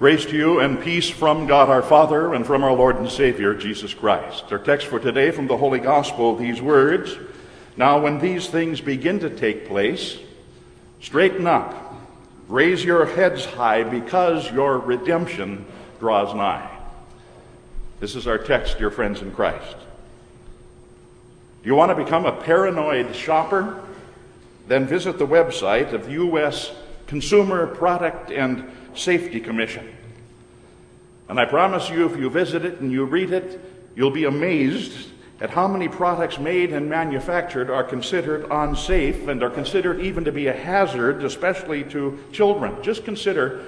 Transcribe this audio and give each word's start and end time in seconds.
Grace 0.00 0.24
to 0.24 0.34
you 0.34 0.60
and 0.60 0.80
peace 0.80 1.10
from 1.10 1.46
God 1.46 1.68
our 1.68 1.82
Father 1.82 2.32
and 2.32 2.46
from 2.46 2.64
our 2.64 2.72
Lord 2.72 2.96
and 2.96 3.10
Savior, 3.10 3.52
Jesus 3.52 3.92
Christ. 3.92 4.50
Our 4.50 4.58
text 4.58 4.86
for 4.86 4.98
today 4.98 5.30
from 5.30 5.46
the 5.46 5.58
Holy 5.58 5.78
Gospel, 5.78 6.36
these 6.36 6.62
words 6.62 7.18
Now, 7.76 8.00
when 8.00 8.18
these 8.18 8.48
things 8.48 8.80
begin 8.80 9.20
to 9.20 9.28
take 9.28 9.68
place, 9.68 10.16
straighten 11.02 11.46
up, 11.46 11.94
raise 12.48 12.82
your 12.82 13.04
heads 13.04 13.44
high, 13.44 13.82
because 13.82 14.50
your 14.50 14.78
redemption 14.78 15.66
draws 15.98 16.34
nigh. 16.34 16.78
This 18.00 18.16
is 18.16 18.26
our 18.26 18.38
text, 18.38 18.78
dear 18.78 18.90
friends 18.90 19.20
in 19.20 19.32
Christ. 19.32 19.76
Do 21.62 21.68
you 21.68 21.74
want 21.74 21.90
to 21.90 22.02
become 22.02 22.24
a 22.24 22.40
paranoid 22.40 23.14
shopper? 23.14 23.84
Then 24.66 24.86
visit 24.86 25.18
the 25.18 25.26
website 25.26 25.92
of 25.92 26.06
the 26.06 26.12
U.S. 26.12 26.72
Consumer 27.06 27.66
Product 27.66 28.30
and 28.30 28.64
Safety 28.94 29.40
Commission. 29.40 29.88
And 31.28 31.38
I 31.38 31.44
promise 31.44 31.88
you, 31.88 32.06
if 32.06 32.18
you 32.18 32.28
visit 32.28 32.64
it 32.64 32.80
and 32.80 32.90
you 32.90 33.04
read 33.04 33.32
it, 33.32 33.60
you'll 33.94 34.10
be 34.10 34.24
amazed 34.24 35.10
at 35.40 35.50
how 35.50 35.66
many 35.66 35.88
products 35.88 36.38
made 36.38 36.72
and 36.72 36.90
manufactured 36.90 37.70
are 37.70 37.84
considered 37.84 38.46
unsafe 38.50 39.26
and 39.28 39.42
are 39.42 39.50
considered 39.50 40.00
even 40.00 40.24
to 40.24 40.32
be 40.32 40.48
a 40.48 40.52
hazard, 40.52 41.24
especially 41.24 41.82
to 41.84 42.18
children. 42.32 42.82
Just 42.82 43.04
consider 43.04 43.64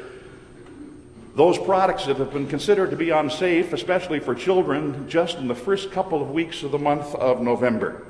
those 1.34 1.56
products 1.56 2.04
that 2.06 2.16
have 2.18 2.32
been 2.32 2.46
considered 2.46 2.90
to 2.90 2.96
be 2.96 3.08
unsafe, 3.08 3.72
especially 3.72 4.20
for 4.20 4.34
children, 4.34 5.08
just 5.08 5.38
in 5.38 5.48
the 5.48 5.54
first 5.54 5.90
couple 5.90 6.20
of 6.20 6.30
weeks 6.30 6.62
of 6.62 6.72
the 6.72 6.78
month 6.78 7.14
of 7.14 7.40
November. 7.40 8.04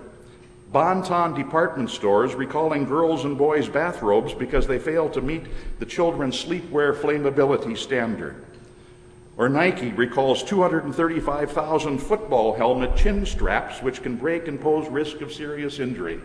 Bon-Ton 0.73 1.35
department 1.35 1.91
stores 1.91 2.35
recalling 2.35 2.87
girls' 2.87 3.27
and 3.27 3.37
boys' 3.37 3.69
bathrobes 3.69 4.33
because 4.33 4.67
they 4.67 4.79
fail 4.79 5.11
to 5.11 5.21
meet 5.21 5.43
the 5.79 5.87
children's 5.87 6.43
sleepwear 6.43 6.95
flammability 6.95 7.77
standard. 7.77 8.43
Or 9.37 9.51
Nike 9.51 9.93
recalls 9.93 10.43
235,000 10.43 11.99
football 11.99 12.55
helmet 12.55 12.97
chin 12.97 13.27
straps 13.27 13.83
which 13.83 14.03
can 14.03 14.17
break 14.17 14.49
and 14.49 14.59
pose 14.61 14.89
risk 14.89 15.21
of 15.21 15.33
serious 15.33 15.79
injury. 15.79 16.21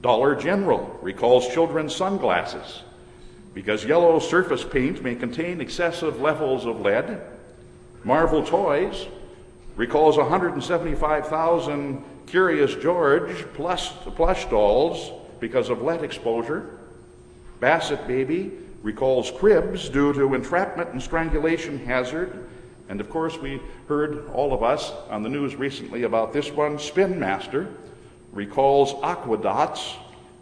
Dollar 0.00 0.34
General 0.34 0.98
recalls 1.02 1.52
children's 1.52 1.94
sunglasses 1.94 2.82
because 3.52 3.84
yellow 3.84 4.18
surface 4.18 4.64
paint 4.64 5.02
may 5.02 5.14
contain 5.14 5.60
excessive 5.60 6.20
levels 6.20 6.64
of 6.64 6.80
lead. 6.80 7.20
Marvel 8.04 8.42
Toys 8.42 9.06
recalls 9.76 10.16
175,000 10.16 12.04
Curious 12.30 12.76
George 12.76 13.44
plus 13.54 13.88
plush 14.14 14.48
dolls 14.50 15.10
because 15.40 15.68
of 15.68 15.82
lead 15.82 16.04
exposure. 16.04 16.78
Bassett 17.58 18.06
Baby 18.06 18.52
recalls 18.84 19.32
cribs 19.32 19.88
due 19.88 20.12
to 20.12 20.34
entrapment 20.36 20.90
and 20.90 21.02
strangulation 21.02 21.84
hazard. 21.84 22.48
And 22.88 23.00
of 23.00 23.10
course, 23.10 23.36
we 23.36 23.60
heard 23.88 24.28
all 24.28 24.52
of 24.52 24.62
us 24.62 24.92
on 25.10 25.24
the 25.24 25.28
news 25.28 25.56
recently 25.56 26.04
about 26.04 26.32
this 26.32 26.52
one. 26.52 26.78
Spin 26.78 27.18
Master 27.18 27.66
recalls 28.30 28.94
Aqua 29.02 29.38
Dots 29.38 29.96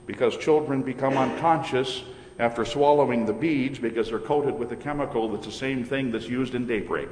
because 0.07 0.37
children 0.37 0.83
become 0.83 1.17
unconscious 1.17 2.03
after 2.39 2.67
swallowing 2.67 3.25
the 3.25 3.33
beads 3.33 3.79
because 3.79 4.11
they're 4.11 4.19
coated 4.19 4.59
with 4.59 4.73
a 4.73 4.77
chemical 4.77 5.31
that's 5.31 5.47
the 5.47 5.53
same 5.53 5.85
thing 5.85 6.13
that's 6.13 6.29
used 6.29 6.55
in 6.55 6.67
daybreak. 6.67 7.09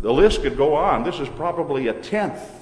The 0.00 0.10
list 0.10 0.40
could 0.40 0.56
go 0.56 0.74
on. 0.74 1.04
This 1.04 1.20
is 1.20 1.28
probably 1.28 1.88
a 1.88 1.92
tenth 1.92 2.59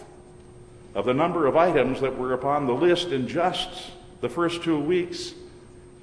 of 0.98 1.04
the 1.04 1.14
number 1.14 1.46
of 1.46 1.56
items 1.56 2.00
that 2.00 2.18
were 2.18 2.32
upon 2.32 2.66
the 2.66 2.74
list 2.74 3.10
in 3.10 3.28
just 3.28 3.92
the 4.20 4.28
first 4.28 4.64
two 4.64 4.80
weeks 4.80 5.32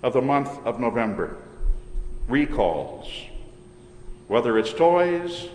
of 0.01 0.13
the 0.13 0.21
month 0.21 0.47
of 0.65 0.79
November. 0.79 1.35
Recalls. 2.29 3.05
Whether 4.29 4.57
it's 4.57 4.71
toys 4.71 5.49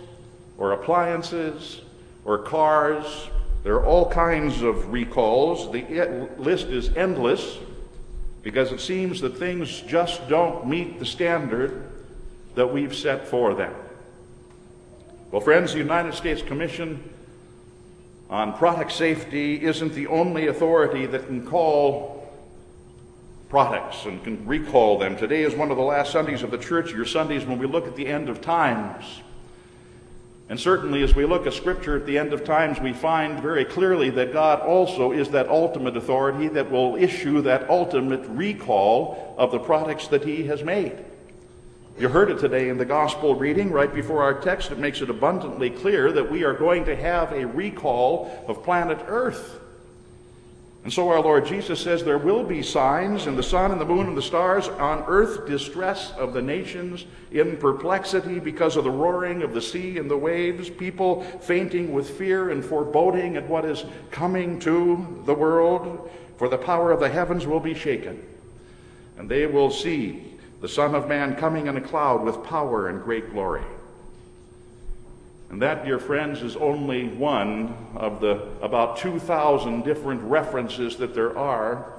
or 0.59 0.73
appliances 0.73 1.81
or 2.23 2.37
cars, 2.37 3.29
there 3.63 3.73
are 3.73 3.83
all 3.83 4.07
kinds 4.11 4.61
of 4.61 4.93
recalls. 4.93 5.71
The 5.71 6.29
list 6.37 6.67
is 6.67 6.95
endless 6.95 7.57
because 8.43 8.71
it 8.71 8.79
seems 8.79 9.21
that 9.21 9.39
things 9.39 9.81
just 9.87 10.29
don't 10.29 10.67
meet 10.67 10.99
the 10.99 11.05
standard 11.07 11.89
that 12.53 12.71
we've 12.71 12.95
set 12.95 13.27
for 13.27 13.55
them. 13.55 13.73
Well, 15.31 15.41
friends, 15.41 15.73
the 15.73 15.79
United 15.79 16.13
States 16.13 16.43
Commission 16.43 17.11
on 18.31 18.53
product 18.53 18.93
safety 18.93 19.61
isn't 19.61 19.93
the 19.93 20.07
only 20.07 20.47
authority 20.47 21.05
that 21.05 21.27
can 21.27 21.45
call 21.45 22.17
products 23.49 24.05
and 24.05 24.23
can 24.23 24.47
recall 24.47 24.97
them. 24.97 25.17
Today 25.17 25.43
is 25.43 25.53
one 25.53 25.69
of 25.69 25.75
the 25.75 25.83
last 25.83 26.13
Sundays 26.13 26.41
of 26.41 26.49
the 26.49 26.57
church, 26.57 26.93
your 26.93 27.05
Sundays 27.05 27.45
when 27.45 27.59
we 27.59 27.67
look 27.67 27.85
at 27.85 27.97
the 27.97 28.07
end 28.07 28.29
of 28.29 28.39
times. 28.39 29.03
And 30.47 30.57
certainly, 30.57 31.03
as 31.03 31.13
we 31.13 31.25
look 31.25 31.45
at 31.45 31.53
Scripture 31.53 31.97
at 31.97 32.05
the 32.05 32.17
end 32.17 32.31
of 32.31 32.45
times, 32.45 32.79
we 32.79 32.93
find 32.93 33.41
very 33.41 33.65
clearly 33.65 34.09
that 34.11 34.31
God 34.31 34.61
also 34.61 35.11
is 35.11 35.29
that 35.29 35.49
ultimate 35.49 35.97
authority 35.97 36.47
that 36.49 36.71
will 36.71 36.95
issue 36.95 37.41
that 37.41 37.69
ultimate 37.69 38.25
recall 38.27 39.35
of 39.37 39.51
the 39.51 39.59
products 39.59 40.07
that 40.07 40.23
He 40.23 40.45
has 40.47 40.63
made. 40.63 41.05
You 41.99 42.09
heard 42.09 42.31
it 42.31 42.39
today 42.39 42.69
in 42.69 42.77
the 42.77 42.85
gospel 42.85 43.35
reading 43.35 43.71
right 43.71 43.93
before 43.93 44.23
our 44.23 44.33
text. 44.33 44.71
It 44.71 44.79
makes 44.79 45.01
it 45.01 45.09
abundantly 45.09 45.69
clear 45.69 46.11
that 46.11 46.31
we 46.31 46.43
are 46.43 46.53
going 46.53 46.85
to 46.85 46.95
have 46.95 47.31
a 47.31 47.45
recall 47.45 48.43
of 48.47 48.63
planet 48.63 48.99
Earth. 49.07 49.59
And 50.83 50.91
so 50.91 51.09
our 51.09 51.21
Lord 51.21 51.45
Jesus 51.45 51.79
says 51.79 52.03
there 52.03 52.17
will 52.17 52.43
be 52.43 52.63
signs 52.63 53.27
in 53.27 53.35
the 53.35 53.43
sun 53.43 53.71
and 53.71 53.79
the 53.79 53.85
moon 53.85 54.07
and 54.07 54.17
the 54.17 54.21
stars, 54.21 54.67
on 54.67 55.03
earth 55.07 55.45
distress 55.45 56.11
of 56.13 56.33
the 56.33 56.41
nations, 56.41 57.05
in 57.31 57.57
perplexity 57.57 58.39
because 58.39 58.77
of 58.77 58.83
the 58.83 58.89
roaring 58.89 59.43
of 59.43 59.53
the 59.53 59.61
sea 59.61 59.99
and 59.99 60.09
the 60.09 60.17
waves, 60.17 60.71
people 60.71 61.21
fainting 61.41 61.93
with 61.93 62.09
fear 62.09 62.49
and 62.49 62.65
foreboding 62.65 63.37
at 63.37 63.47
what 63.47 63.63
is 63.63 63.85
coming 64.09 64.59
to 64.61 65.21
the 65.27 65.35
world, 65.35 66.09
for 66.37 66.49
the 66.49 66.57
power 66.57 66.91
of 66.91 66.99
the 66.99 67.09
heavens 67.09 67.45
will 67.45 67.59
be 67.59 67.75
shaken. 67.75 68.25
And 69.19 69.29
they 69.29 69.45
will 69.45 69.69
see 69.69 70.30
the 70.61 70.69
Son 70.69 70.93
of 70.93 71.09
Man 71.09 71.35
coming 71.35 71.67
in 71.67 71.75
a 71.75 71.81
cloud 71.81 72.23
with 72.23 72.43
power 72.43 72.87
and 72.87 73.03
great 73.03 73.31
glory. 73.31 73.63
And 75.49 75.61
that, 75.61 75.83
dear 75.83 75.99
friends, 75.99 76.41
is 76.43 76.55
only 76.55 77.09
one 77.09 77.75
of 77.95 78.21
the 78.21 78.47
about 78.61 78.97
2,000 78.97 79.83
different 79.83 80.21
references 80.21 80.95
that 80.97 81.13
there 81.13 81.37
are 81.37 81.91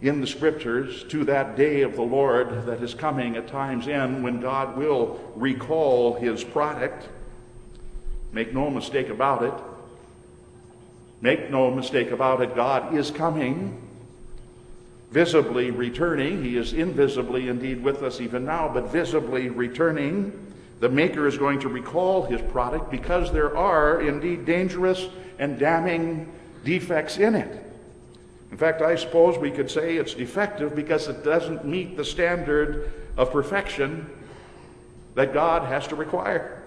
in 0.00 0.20
the 0.20 0.26
scriptures 0.26 1.04
to 1.08 1.24
that 1.24 1.56
day 1.56 1.82
of 1.82 1.96
the 1.96 2.02
Lord 2.02 2.66
that 2.66 2.82
is 2.82 2.94
coming 2.94 3.36
at 3.36 3.48
time's 3.48 3.88
end 3.88 4.22
when 4.22 4.40
God 4.40 4.78
will 4.78 5.20
recall 5.34 6.14
his 6.14 6.44
product. 6.44 7.08
Make 8.32 8.54
no 8.54 8.70
mistake 8.70 9.08
about 9.08 9.42
it. 9.42 9.54
Make 11.20 11.50
no 11.50 11.72
mistake 11.72 12.12
about 12.12 12.40
it, 12.42 12.54
God 12.54 12.94
is 12.94 13.10
coming 13.10 13.87
visibly 15.10 15.70
returning. 15.70 16.44
He 16.44 16.56
is 16.56 16.72
invisibly 16.72 17.48
indeed 17.48 17.82
with 17.82 18.02
us 18.02 18.20
even 18.20 18.44
now, 18.44 18.68
but 18.72 18.90
visibly 18.90 19.48
returning. 19.48 20.54
The 20.80 20.88
maker 20.88 21.26
is 21.26 21.38
going 21.38 21.60
to 21.60 21.68
recall 21.68 22.24
his 22.24 22.40
product 22.52 22.90
because 22.90 23.32
there 23.32 23.56
are 23.56 24.00
indeed 24.00 24.44
dangerous 24.44 25.08
and 25.38 25.58
damning 25.58 26.30
defects 26.64 27.18
in 27.18 27.34
it. 27.34 27.64
In 28.50 28.56
fact, 28.56 28.80
I 28.80 28.96
suppose 28.96 29.38
we 29.38 29.50
could 29.50 29.70
say 29.70 29.96
it's 29.96 30.14
defective 30.14 30.74
because 30.74 31.08
it 31.08 31.24
doesn't 31.24 31.64
meet 31.64 31.96
the 31.96 32.04
standard 32.04 32.92
of 33.16 33.30
perfection 33.30 34.08
that 35.14 35.34
God 35.34 35.62
has 35.64 35.86
to 35.88 35.96
require. 35.96 36.57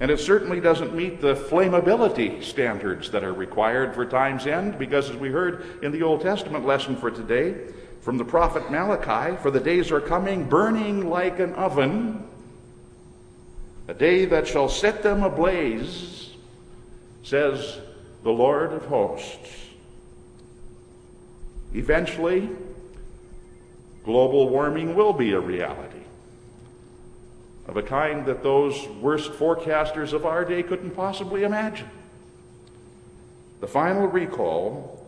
And 0.00 0.10
it 0.10 0.18
certainly 0.18 0.60
doesn't 0.60 0.94
meet 0.94 1.20
the 1.20 1.34
flammability 1.34 2.42
standards 2.42 3.10
that 3.10 3.22
are 3.22 3.34
required 3.34 3.94
for 3.94 4.06
time's 4.06 4.46
end, 4.46 4.78
because 4.78 5.10
as 5.10 5.16
we 5.16 5.28
heard 5.28 5.84
in 5.84 5.92
the 5.92 6.02
Old 6.02 6.22
Testament 6.22 6.64
lesson 6.64 6.96
for 6.96 7.10
today 7.10 7.54
from 8.00 8.16
the 8.16 8.24
prophet 8.24 8.70
Malachi, 8.70 9.36
for 9.42 9.50
the 9.50 9.60
days 9.60 9.92
are 9.92 10.00
coming 10.00 10.48
burning 10.48 11.10
like 11.10 11.38
an 11.38 11.52
oven, 11.52 12.26
a 13.88 13.94
day 13.94 14.24
that 14.24 14.48
shall 14.48 14.70
set 14.70 15.02
them 15.02 15.22
ablaze, 15.22 16.30
says 17.22 17.78
the 18.22 18.30
Lord 18.30 18.72
of 18.72 18.86
hosts. 18.86 19.50
Eventually, 21.74 22.48
global 24.02 24.48
warming 24.48 24.94
will 24.94 25.12
be 25.12 25.32
a 25.32 25.40
reality 25.40 25.99
of 27.70 27.76
a 27.76 27.82
kind 27.82 28.26
that 28.26 28.42
those 28.42 28.88
worst 29.00 29.30
forecasters 29.30 30.12
of 30.12 30.26
our 30.26 30.44
day 30.44 30.60
couldn't 30.60 30.90
possibly 30.90 31.44
imagine. 31.44 31.88
The 33.60 33.68
final 33.68 34.08
recall 34.08 35.06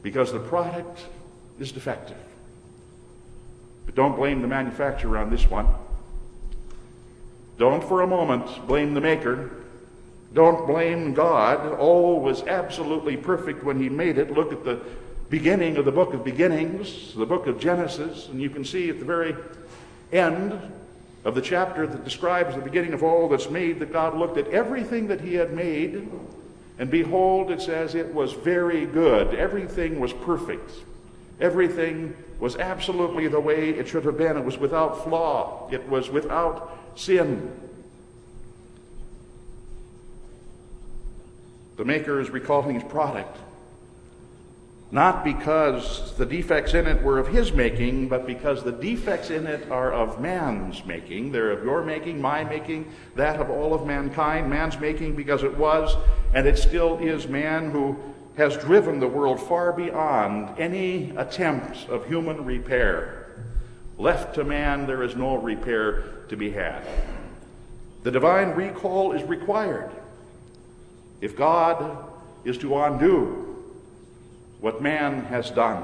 because 0.00 0.32
the 0.32 0.38
product 0.38 1.00
is 1.58 1.72
defective. 1.72 2.16
But 3.84 3.96
don't 3.96 4.14
blame 4.14 4.42
the 4.42 4.48
manufacturer 4.48 5.18
on 5.18 5.28
this 5.28 5.50
one. 5.50 5.66
Don't 7.58 7.82
for 7.82 8.02
a 8.02 8.06
moment 8.06 8.64
blame 8.68 8.94
the 8.94 9.00
maker. 9.00 9.50
Don't 10.34 10.68
blame 10.68 11.14
God. 11.14 11.74
All 11.80 12.20
was 12.20 12.42
absolutely 12.44 13.16
perfect 13.16 13.64
when 13.64 13.80
He 13.80 13.88
made 13.88 14.18
it. 14.18 14.30
Look 14.30 14.52
at 14.52 14.64
the 14.64 14.80
beginning 15.30 15.78
of 15.78 15.84
the 15.84 15.90
book 15.92 16.14
of 16.14 16.22
beginnings, 16.22 17.12
the 17.14 17.26
book 17.26 17.48
of 17.48 17.58
Genesis, 17.58 18.28
and 18.28 18.40
you 18.40 18.50
can 18.50 18.64
see 18.64 18.88
at 18.88 19.00
the 19.00 19.04
very 19.04 19.34
end 20.12 20.60
of 21.26 21.34
the 21.34 21.42
chapter 21.42 21.88
that 21.88 22.04
describes 22.04 22.54
the 22.54 22.60
beginning 22.60 22.92
of 22.92 23.02
all 23.02 23.28
that's 23.28 23.50
made, 23.50 23.80
that 23.80 23.92
God 23.92 24.16
looked 24.16 24.38
at 24.38 24.46
everything 24.46 25.08
that 25.08 25.20
He 25.20 25.34
had 25.34 25.52
made, 25.52 26.08
and 26.78 26.88
behold, 26.88 27.50
it 27.50 27.60
says 27.60 27.96
it 27.96 28.14
was 28.14 28.32
very 28.32 28.86
good. 28.86 29.34
Everything 29.34 29.98
was 29.98 30.12
perfect. 30.12 30.70
Everything 31.40 32.16
was 32.38 32.54
absolutely 32.54 33.26
the 33.26 33.40
way 33.40 33.70
it 33.70 33.88
should 33.88 34.04
have 34.04 34.16
been. 34.16 34.36
It 34.36 34.44
was 34.44 34.56
without 34.56 35.02
flaw, 35.02 35.68
it 35.72 35.88
was 35.88 36.08
without 36.10 36.78
sin. 36.94 37.50
The 41.76 41.84
Maker 41.84 42.20
is 42.20 42.30
recalling 42.30 42.78
His 42.78 42.84
product 42.84 43.36
not 44.90 45.24
because 45.24 46.16
the 46.16 46.26
defects 46.26 46.74
in 46.74 46.86
it 46.86 47.02
were 47.02 47.18
of 47.18 47.26
his 47.26 47.52
making, 47.52 48.08
but 48.08 48.24
because 48.24 48.62
the 48.62 48.72
defects 48.72 49.30
in 49.30 49.46
it 49.46 49.68
are 49.70 49.92
of 49.92 50.20
man's 50.20 50.84
making. 50.84 51.32
They're 51.32 51.50
of 51.50 51.64
your 51.64 51.82
making, 51.82 52.20
my 52.20 52.44
making, 52.44 52.92
that 53.16 53.40
of 53.40 53.50
all 53.50 53.74
of 53.74 53.84
mankind, 53.84 54.48
man's 54.48 54.78
making 54.78 55.16
because 55.16 55.42
it 55.42 55.56
was, 55.56 55.96
and 56.34 56.46
it 56.46 56.56
still 56.56 56.98
is 56.98 57.26
man 57.26 57.70
who 57.72 57.96
has 58.36 58.56
driven 58.58 59.00
the 59.00 59.08
world 59.08 59.40
far 59.40 59.72
beyond 59.72 60.56
any 60.58 61.10
attempt 61.16 61.88
of 61.88 62.06
human 62.06 62.44
repair. 62.44 63.44
Left 63.98 64.34
to 64.36 64.44
man, 64.44 64.86
there 64.86 65.02
is 65.02 65.16
no 65.16 65.36
repair 65.36 66.24
to 66.28 66.36
be 66.36 66.50
had. 66.50 66.82
The 68.04 68.10
divine 68.12 68.50
recall 68.50 69.12
is 69.12 69.22
required. 69.24 69.90
If 71.20 71.34
God 71.34 72.08
is 72.44 72.58
to 72.58 72.76
undo 72.76 73.45
what 74.60 74.82
man 74.82 75.24
has 75.26 75.50
done. 75.50 75.82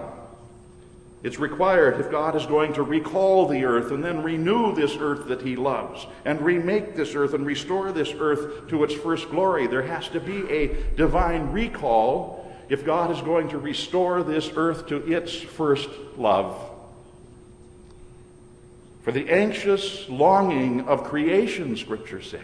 It's 1.23 1.39
required 1.39 2.01
if 2.01 2.11
God 2.11 2.35
is 2.35 2.47
going 2.47 2.73
to 2.75 2.83
recall 2.83 3.47
the 3.47 3.65
earth 3.65 3.93
and 3.93 4.03
then 4.03 4.25
renew 4.25 4.75
this 4.75 4.97
earth 4.99 5.29
that 5.29 5.43
he 5.43 5.55
loves 5.55 6.05
and 6.25 6.41
remake 6.41 6.97
this 6.97 7.15
earth 7.15 7.33
and 7.33 7.47
restore 7.47 7.93
this 7.93 8.13
earth 8.19 8.69
to 8.69 8.83
its 8.83 8.95
first 8.95 9.31
glory. 9.31 9.69
There 9.69 9.83
has 9.83 10.09
to 10.09 10.21
be 10.21 10.51
a 10.51 10.75
divine 10.97 11.53
recall 11.53 12.53
if 12.69 12.85
God 12.85 13.13
is 13.13 13.21
going 13.21 13.51
to 13.51 13.59
restore 13.59 14.25
this 14.25 14.51
earth 14.57 14.89
to 14.89 14.97
its 15.13 15.33
first 15.35 15.89
love. 16.17 16.71
For 19.03 19.13
the 19.13 19.31
anxious 19.31 20.09
longing 20.09 20.89
of 20.89 21.05
creation, 21.05 21.77
Scripture 21.77 22.23
says, 22.23 22.41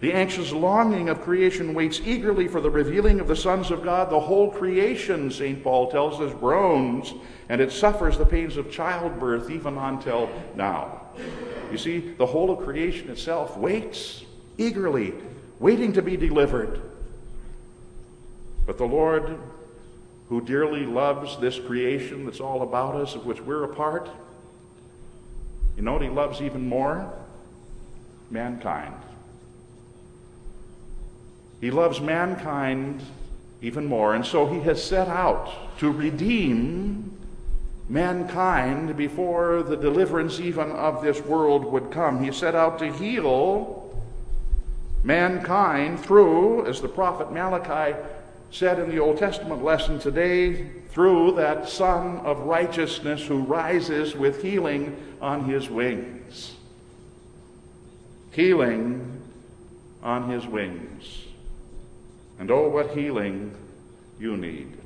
the 0.00 0.12
anxious 0.12 0.52
longing 0.52 1.08
of 1.08 1.22
creation 1.22 1.72
waits 1.72 2.00
eagerly 2.04 2.48
for 2.48 2.60
the 2.60 2.70
revealing 2.70 3.18
of 3.18 3.28
the 3.28 3.36
sons 3.36 3.70
of 3.70 3.82
God. 3.82 4.10
The 4.10 4.20
whole 4.20 4.50
creation, 4.50 5.30
St. 5.30 5.62
Paul 5.62 5.90
tells 5.90 6.20
us, 6.20 6.34
groans, 6.34 7.14
and 7.48 7.62
it 7.62 7.72
suffers 7.72 8.18
the 8.18 8.26
pains 8.26 8.58
of 8.58 8.70
childbirth 8.70 9.50
even 9.50 9.78
until 9.78 10.28
now. 10.54 11.00
You 11.72 11.78
see, 11.78 11.98
the 11.98 12.26
whole 12.26 12.50
of 12.50 12.64
creation 12.64 13.08
itself 13.08 13.56
waits 13.56 14.22
eagerly, 14.58 15.14
waiting 15.60 15.94
to 15.94 16.02
be 16.02 16.16
delivered. 16.16 16.82
But 18.66 18.76
the 18.76 18.84
Lord, 18.84 19.38
who 20.28 20.42
dearly 20.42 20.84
loves 20.84 21.38
this 21.38 21.58
creation 21.58 22.26
that's 22.26 22.40
all 22.40 22.62
about 22.62 22.96
us, 22.96 23.14
of 23.14 23.24
which 23.24 23.40
we're 23.40 23.64
a 23.64 23.74
part, 23.74 24.10
you 25.76 25.82
know 25.82 25.94
what 25.94 26.02
he 26.02 26.08
loves 26.08 26.42
even 26.42 26.68
more? 26.68 27.12
Mankind. 28.30 28.94
He 31.60 31.70
loves 31.70 32.00
mankind 32.00 33.02
even 33.62 33.86
more, 33.86 34.14
and 34.14 34.24
so 34.24 34.46
he 34.46 34.60
has 34.60 34.82
set 34.82 35.08
out 35.08 35.78
to 35.78 35.90
redeem 35.90 37.16
mankind 37.88 38.96
before 38.96 39.62
the 39.62 39.76
deliverance 39.76 40.40
even 40.40 40.70
of 40.72 41.02
this 41.02 41.20
world 41.22 41.64
would 41.64 41.90
come. 41.90 42.22
He 42.22 42.32
set 42.32 42.54
out 42.54 42.78
to 42.80 42.92
heal 42.92 43.82
mankind 45.04 46.00
through, 46.00 46.66
as 46.66 46.80
the 46.80 46.88
prophet 46.88 47.32
Malachi 47.32 47.96
said 48.50 48.78
in 48.78 48.90
the 48.90 48.98
Old 48.98 49.18
Testament 49.18 49.62
lesson 49.62 49.98
today, 49.98 50.68
through 50.90 51.32
that 51.36 51.68
Son 51.68 52.18
of 52.18 52.40
Righteousness 52.40 53.26
who 53.26 53.40
rises 53.40 54.14
with 54.14 54.42
healing 54.42 54.96
on 55.20 55.44
his 55.44 55.68
wings. 55.68 56.54
Healing 58.32 59.22
on 60.02 60.30
his 60.30 60.46
wings. 60.46 61.25
And 62.38 62.50
oh, 62.50 62.68
what 62.68 62.90
healing 62.90 63.54
you 64.18 64.36
need. 64.36 64.76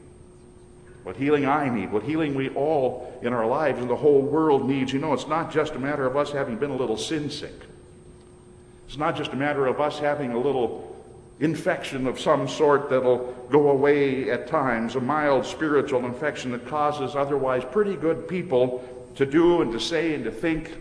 What 1.02 1.16
healing 1.16 1.46
I 1.46 1.68
need. 1.68 1.92
What 1.92 2.02
healing 2.02 2.34
we 2.34 2.50
all 2.50 3.18
in 3.22 3.32
our 3.32 3.46
lives 3.46 3.80
and 3.80 3.88
the 3.88 3.96
whole 3.96 4.20
world 4.20 4.68
needs. 4.68 4.92
You 4.92 4.98
know, 4.98 5.12
it's 5.12 5.26
not 5.26 5.52
just 5.52 5.74
a 5.74 5.78
matter 5.78 6.06
of 6.06 6.16
us 6.16 6.30
having 6.30 6.56
been 6.56 6.70
a 6.70 6.76
little 6.76 6.96
sin 6.96 7.30
sick. 7.30 7.54
It's 8.86 8.98
not 8.98 9.16
just 9.16 9.32
a 9.32 9.36
matter 9.36 9.66
of 9.66 9.80
us 9.80 9.98
having 9.98 10.32
a 10.32 10.38
little 10.38 10.86
infection 11.38 12.06
of 12.06 12.20
some 12.20 12.46
sort 12.46 12.90
that'll 12.90 13.32
go 13.50 13.70
away 13.70 14.30
at 14.30 14.46
times, 14.46 14.94
a 14.94 15.00
mild 15.00 15.46
spiritual 15.46 16.04
infection 16.04 16.52
that 16.52 16.66
causes 16.66 17.16
otherwise 17.16 17.64
pretty 17.70 17.96
good 17.96 18.28
people 18.28 18.84
to 19.14 19.24
do 19.24 19.62
and 19.62 19.72
to 19.72 19.80
say 19.80 20.14
and 20.14 20.24
to 20.24 20.30
think 20.30 20.76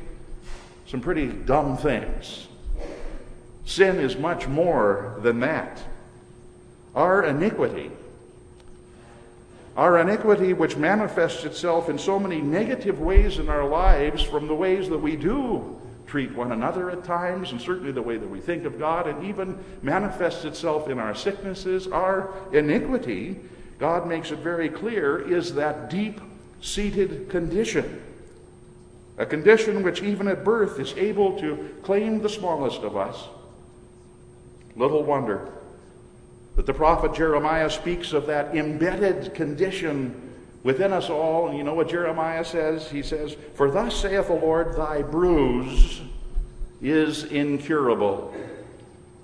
some 0.86 1.00
pretty 1.00 1.28
dumb 1.28 1.78
things. 1.78 2.48
Sin 3.64 4.00
is 4.00 4.18
much 4.18 4.48
more 4.48 5.18
than 5.22 5.40
that 5.40 5.82
our 6.96 7.24
iniquity. 7.24 7.92
Our 9.78 10.00
iniquity, 10.00 10.54
which 10.54 10.76
manifests 10.76 11.46
itself 11.46 11.90
in 11.90 11.98
so 11.98 12.20
many 12.20 12.42
negative 12.42 13.00
ways 13.00 13.40
in 13.40 13.50
our 13.50 13.66
lives, 13.66 14.22
from 14.22 14.48
the 14.48 14.56
ways 14.56 14.90
that 14.90 14.98
we 14.98 15.16
do 15.16 15.80
treat 16.06 16.34
one 16.36 16.52
another 16.52 16.90
at 16.90 17.04
times, 17.04 17.52
and 17.52 17.62
certainly 17.62 17.92
the 17.92 18.02
way 18.02 18.18
that 18.18 18.30
we 18.30 18.40
think 18.40 18.66
of 18.66 18.80
God, 18.80 19.08
and 19.08 19.24
even 19.24 19.58
manifests 19.82 20.44
itself 20.44 20.90
in 20.90 21.00
our 21.00 21.14
sicknesses, 21.14 21.88
our 21.88 22.34
iniquity, 22.52 23.38
God 23.78 24.08
makes 24.08 24.32
it 24.32 24.40
very 24.40 24.70
clear, 24.70 25.20
is 25.20 25.54
that 25.54 25.90
deep 25.90 26.20
seated 26.62 27.30
condition. 27.30 28.02
A 29.18 29.26
condition 29.26 29.84
which, 29.84 30.02
even 30.02 30.28
at 30.28 30.44
birth, 30.44 30.80
is 30.80 30.94
able 30.94 31.40
to 31.40 31.70
claim 31.84 32.22
the 32.22 32.30
smallest 32.30 32.82
of 32.82 32.98
us. 32.98 33.28
Little 34.76 35.04
wonder 35.04 35.52
that 36.60 36.66
the 36.66 36.74
prophet 36.74 37.14
Jeremiah 37.14 37.70
speaks 37.70 38.12
of 38.12 38.26
that 38.26 38.54
embedded 38.54 39.34
condition 39.34 40.34
within 40.62 40.92
us 40.92 41.10
all. 41.10 41.48
And 41.48 41.58
you 41.58 41.64
know 41.64 41.74
what 41.74 41.88
Jeremiah 41.88 42.44
says? 42.44 42.92
He 42.92 43.02
says, 43.02 43.38
For 43.54 43.72
thus 43.72 43.96
saith 43.96 44.28
the 44.28 44.34
Lord, 44.34 44.76
thy 44.76 45.02
bruise 45.02 46.02
is 46.82 47.24
incurable, 47.24 48.34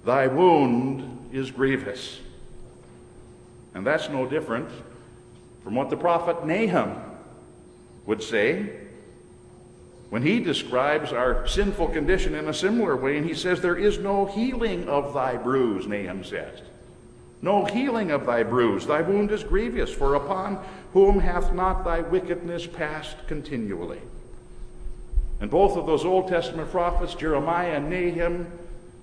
thy 0.06 0.28
wound 0.28 1.28
is 1.34 1.52
grievous. 1.52 2.22
And 3.74 3.86
that's 3.86 4.08
no 4.08 4.26
different 4.26 4.70
from 5.62 5.76
what 5.76 5.90
the 5.90 5.98
prophet 5.98 6.46
Nahum 6.46 6.96
would 8.06 8.24
say 8.24 8.80
when 10.10 10.22
he 10.22 10.40
describes 10.40 11.12
our 11.12 11.46
sinful 11.46 11.90
condition 11.90 12.34
in 12.34 12.48
a 12.48 12.54
similar 12.54 12.96
way. 12.96 13.18
And 13.18 13.28
he 13.28 13.34
says, 13.34 13.60
There 13.60 13.76
is 13.76 13.98
no 13.98 14.26
healing 14.26 14.88
of 14.88 15.14
thy 15.14 15.36
bruise, 15.36 15.86
Nahum 15.86 16.24
says. 16.24 16.62
No 17.42 17.66
healing 17.66 18.12
of 18.12 18.26
thy 18.26 18.44
bruise. 18.44 18.88
Thy 18.88 19.02
wound 19.02 19.32
is 19.32 19.44
grievous, 19.44 19.92
for 19.92 20.16
upon 20.16 20.64
whom 20.94 21.20
hath 21.20 21.54
not 21.54 21.84
thy 21.84 22.02
wickedness 22.02 22.66
passed 22.66 23.28
continually? 23.28 24.00
And 25.40 25.52
both 25.52 25.76
of 25.76 25.86
those 25.86 26.06
Old 26.06 26.28
Testament 26.28 26.72
prophets, 26.72 27.14
Jeremiah 27.14 27.76
and 27.76 27.90
Nahum, 27.90 28.48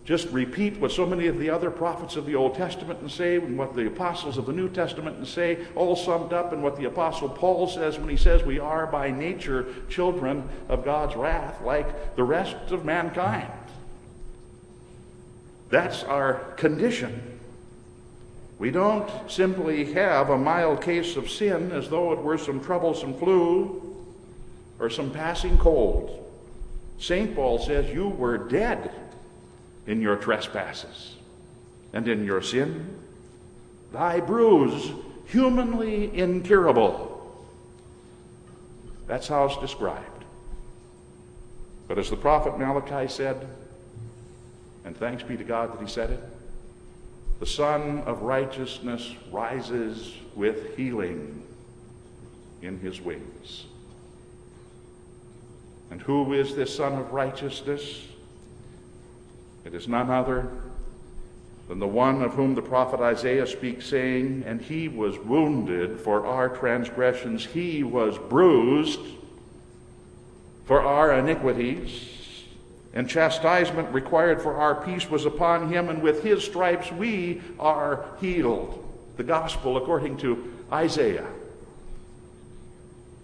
just 0.05 0.29
repeat 0.31 0.79
what 0.79 0.91
so 0.91 1.07
many 1.07 1.29
of 1.29 1.39
the 1.39 1.51
other 1.51 1.71
prophets 1.71 2.17
of 2.17 2.27
the 2.27 2.35
Old 2.35 2.57
Testament 2.57 3.01
and 3.01 3.11
say, 3.11 3.37
and 3.37 3.57
what 3.57 3.77
the 3.77 3.87
apostles 3.87 4.37
of 4.37 4.47
the 4.47 4.53
New 4.53 4.69
Testament 4.69 5.17
and 5.17 5.27
say, 5.27 5.65
all 5.77 5.95
summed 5.95 6.33
up 6.33 6.53
in 6.53 6.61
what 6.61 6.77
the 6.77 6.87
apostle 6.87 7.29
Paul 7.29 7.69
says 7.69 7.99
when 7.99 8.09
he 8.09 8.17
says 8.17 8.43
we 8.43 8.59
are 8.59 8.87
by 8.87 9.11
nature 9.11 9.67
children 9.89 10.49
of 10.69 10.85
God's 10.85 11.15
wrath, 11.15 11.63
like 11.63 12.17
the 12.17 12.25
rest 12.25 12.73
of 12.73 12.85
mankind. 12.85 13.53
That's 15.71 16.03
our 16.03 16.35
condition. 16.57 17.32
We 18.59 18.71
don't 18.71 19.11
simply 19.31 19.93
have 19.93 20.31
a 20.31 20.39
mild 20.39 20.83
case 20.83 21.17
of 21.17 21.31
sin 21.31 21.73
as 21.73 21.89
though 21.89 22.13
it 22.13 22.21
were 22.21 22.39
some 22.39 22.63
troublesome 22.63 23.19
flu 23.19 23.97
or 24.79 24.89
some 24.91 25.11
passing 25.11 25.59
cold. 25.59 26.19
St. 26.99 27.35
Paul 27.35 27.59
says 27.59 27.93
you 27.93 28.09
were 28.09 28.39
dead 28.39 28.93
in 29.87 30.01
your 30.01 30.17
trespasses 30.17 31.17
and 31.93 32.07
in 32.07 32.25
your 32.25 32.43
sin. 32.43 32.97
Thy 33.93 34.21
bruise, 34.21 34.93
humanly 35.27 36.17
incurable. 36.17 37.09
That's 39.07 39.29
how 39.29 39.47
it's 39.47 39.59
described. 39.59 40.25
But 41.89 41.99
as 41.99 42.09
the 42.09 42.17
prophet 42.17 42.59
Malachi 42.59 43.09
said, 43.09 43.47
and 44.85 44.97
thanks 44.97 45.23
be 45.23 45.37
to 45.37 45.45
God 45.45 45.73
that 45.73 45.83
he 45.83 45.89
said 45.89 46.11
it, 46.11 46.21
the 47.41 47.47
Son 47.47 48.01
of 48.01 48.23
Righteousness 48.23 49.15
rises 49.31 50.15
with 50.35 50.77
healing 50.77 51.43
in 52.63 52.79
his 52.79 53.01
wings. 53.01 53.65
And 55.91 56.01
who 56.01 56.33
is 56.33 56.55
this 56.55 56.75
Son 56.75 56.95
of 56.95 57.13
Righteousness? 57.13 58.07
It 59.65 59.75
is 59.75 59.89
none 59.89 60.11
other 60.11 60.49
than 61.69 61.79
the 61.79 61.87
one 61.87 62.23
of 62.23 62.35
whom 62.35 62.55
the 62.55 62.63
prophet 62.63 63.01
Isaiah 63.01 63.47
speaks, 63.47 63.87
saying, 63.87 64.45
And 64.47 64.61
he 64.61 64.89
was 64.89 65.19
wounded 65.19 66.01
for 66.01 66.27
our 66.27 66.49
transgressions, 66.49 67.47
he 67.47 67.83
was 67.83 68.19
bruised 68.19 69.01
for 70.65 70.81
our 70.81 71.13
iniquities. 71.13 72.09
And 72.95 73.09
chastisement 73.09 73.93
required 73.93 74.43
for 74.43 74.57
our 74.57 74.75
peace 74.75 75.09
was 75.09 75.25
upon 75.25 75.73
him, 75.73 75.89
and 75.89 76.03
with 76.03 76.23
his 76.23 76.45
stripes 76.45 76.93
we 76.93 77.41
are 77.59 78.05
healed. 78.21 78.79
The 79.17 79.25
gospel 79.25 79.77
according 79.77 80.19
to 80.19 80.53
Isaiah. 80.71 81.27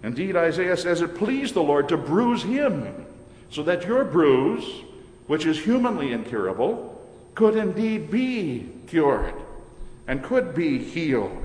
Indeed, 0.03 0.37
Isaiah 0.37 0.77
says 0.77 1.03
it 1.03 1.17
pleased 1.17 1.55
the 1.55 1.63
Lord 1.63 1.89
to 1.89 1.97
bruise 1.97 2.43
him, 2.43 3.07
so 3.51 3.63
that 3.65 3.87
your 3.87 4.05
bruise, 4.05 4.85
which 5.27 5.45
is 5.45 5.59
humanly 5.59 6.13
incurable, 6.13 6.95
could 7.35 7.57
indeed 7.57 8.11
be 8.11 8.69
cured 8.87 9.35
and 10.07 10.23
could 10.23 10.55
be 10.55 10.79
healed. 10.79 11.37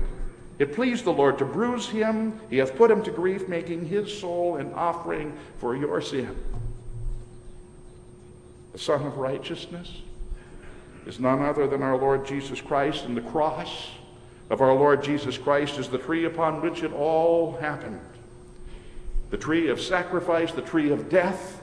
It 0.58 0.74
pleased 0.74 1.04
the 1.04 1.12
Lord 1.12 1.38
to 1.38 1.44
bruise 1.44 1.88
him. 1.88 2.40
He 2.48 2.58
hath 2.58 2.76
put 2.76 2.90
him 2.90 3.02
to 3.02 3.10
grief, 3.10 3.48
making 3.48 3.86
his 3.86 4.16
soul 4.16 4.56
an 4.56 4.72
offering 4.74 5.36
for 5.58 5.76
your 5.76 6.00
sin. 6.00 6.34
The 8.74 8.80
Son 8.80 9.06
of 9.06 9.18
Righteousness 9.18 10.02
is 11.06 11.20
none 11.20 11.40
other 11.40 11.68
than 11.68 11.80
our 11.80 11.96
Lord 11.96 12.26
Jesus 12.26 12.60
Christ, 12.60 13.04
and 13.04 13.16
the 13.16 13.20
cross 13.20 13.90
of 14.50 14.60
our 14.60 14.74
Lord 14.74 15.00
Jesus 15.00 15.38
Christ 15.38 15.78
is 15.78 15.88
the 15.88 15.98
tree 15.98 16.24
upon 16.24 16.60
which 16.60 16.82
it 16.82 16.92
all 16.92 17.52
happened. 17.58 18.00
The 19.30 19.36
tree 19.36 19.68
of 19.68 19.80
sacrifice, 19.80 20.50
the 20.50 20.60
tree 20.60 20.90
of 20.90 21.08
death, 21.08 21.62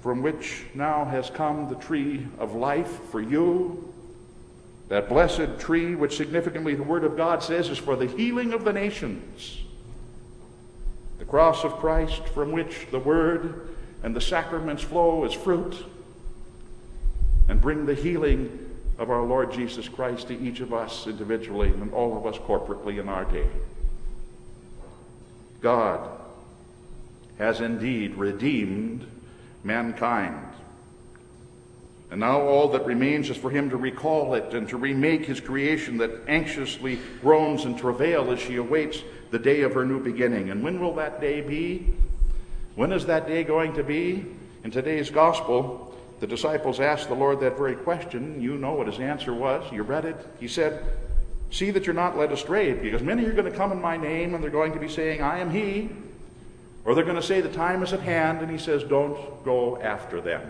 from 0.00 0.22
which 0.22 0.62
now 0.74 1.04
has 1.04 1.28
come 1.28 1.68
the 1.68 1.74
tree 1.74 2.28
of 2.38 2.54
life 2.54 3.00
for 3.10 3.20
you. 3.20 3.92
That 4.90 5.08
blessed 5.08 5.58
tree, 5.58 5.96
which 5.96 6.16
significantly 6.16 6.76
the 6.76 6.84
Word 6.84 7.02
of 7.02 7.16
God 7.16 7.42
says 7.42 7.68
is 7.68 7.78
for 7.78 7.96
the 7.96 8.06
healing 8.06 8.52
of 8.52 8.64
the 8.64 8.72
nations. 8.72 9.60
The 11.18 11.24
cross 11.24 11.64
of 11.64 11.72
Christ, 11.78 12.28
from 12.28 12.52
which 12.52 12.86
the 12.92 13.00
Word 13.00 13.74
and 14.02 14.14
the 14.14 14.20
sacraments 14.20 14.82
flow 14.82 15.24
as 15.24 15.32
fruit, 15.32 15.84
and 17.48 17.60
bring 17.60 17.86
the 17.86 17.94
healing 17.94 18.66
of 18.98 19.10
our 19.10 19.22
Lord 19.22 19.52
Jesus 19.52 19.88
Christ 19.88 20.28
to 20.28 20.38
each 20.38 20.60
of 20.60 20.74
us 20.74 21.06
individually 21.06 21.68
and 21.68 21.92
all 21.92 22.16
of 22.16 22.26
us 22.26 22.38
corporately 22.40 23.00
in 23.00 23.08
our 23.08 23.24
day. 23.24 23.46
God 25.60 26.10
has 27.38 27.60
indeed 27.60 28.16
redeemed 28.16 29.06
mankind. 29.64 30.44
And 32.10 32.20
now 32.20 32.40
all 32.40 32.68
that 32.68 32.86
remains 32.86 33.28
is 33.28 33.36
for 33.36 33.50
him 33.50 33.70
to 33.70 33.76
recall 33.76 34.34
it 34.34 34.54
and 34.54 34.68
to 34.70 34.76
remake 34.76 35.26
his 35.26 35.40
creation 35.40 35.98
that 35.98 36.10
anxiously 36.26 36.98
groans 37.20 37.64
and 37.64 37.78
travail 37.78 38.30
as 38.30 38.40
she 38.40 38.56
awaits 38.56 39.02
the 39.30 39.38
day 39.38 39.60
of 39.60 39.74
her 39.74 39.84
new 39.84 40.02
beginning. 40.02 40.50
And 40.50 40.62
when 40.62 40.80
will 40.80 40.94
that 40.94 41.20
day 41.20 41.42
be? 41.42 41.94
When 42.78 42.92
is 42.92 43.06
that 43.06 43.26
day 43.26 43.42
going 43.42 43.72
to 43.72 43.82
be? 43.82 44.24
In 44.62 44.70
today's 44.70 45.10
gospel, 45.10 45.92
the 46.20 46.28
disciples 46.28 46.78
asked 46.78 47.08
the 47.08 47.14
Lord 47.16 47.40
that 47.40 47.58
very 47.58 47.74
question. 47.74 48.40
You 48.40 48.56
know 48.56 48.74
what 48.74 48.86
his 48.86 49.00
answer 49.00 49.34
was. 49.34 49.64
You 49.72 49.82
read 49.82 50.04
it. 50.04 50.14
He 50.38 50.46
said, 50.46 50.84
See 51.50 51.72
that 51.72 51.86
you're 51.86 51.94
not 51.94 52.16
led 52.16 52.30
astray, 52.30 52.74
because 52.74 53.02
many 53.02 53.24
are 53.24 53.32
going 53.32 53.50
to 53.50 53.58
come 53.58 53.72
in 53.72 53.80
my 53.80 53.96
name 53.96 54.32
and 54.32 54.44
they're 54.44 54.48
going 54.48 54.74
to 54.74 54.78
be 54.78 54.88
saying, 54.88 55.20
I 55.20 55.40
am 55.40 55.50
he. 55.50 55.90
Or 56.84 56.94
they're 56.94 57.02
going 57.02 57.16
to 57.16 57.22
say, 57.22 57.40
The 57.40 57.52
time 57.52 57.82
is 57.82 57.92
at 57.92 57.98
hand, 57.98 58.42
and 58.42 58.48
he 58.48 58.58
says, 58.58 58.84
Don't 58.84 59.44
go 59.44 59.82
after 59.82 60.20
them. 60.20 60.48